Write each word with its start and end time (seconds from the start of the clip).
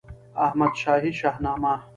احمدشاهي 0.35 1.11
شهنامه 1.13 1.79